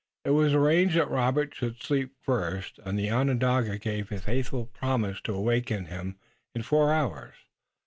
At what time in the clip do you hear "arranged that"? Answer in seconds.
0.55-1.11